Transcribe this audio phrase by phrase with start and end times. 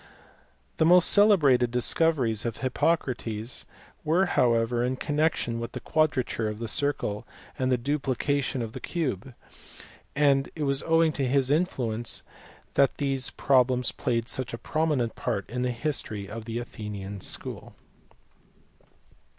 [0.77, 3.67] The most celebrated discoveries of Hippocrates
[4.03, 7.23] were how ever in connection with the quadrature of the circle
[7.59, 9.35] and the duplication of the cube,
[10.15, 12.23] and it was owing to his influence
[12.73, 17.75] that these problems played such a prominent part in the history of the Athenian school.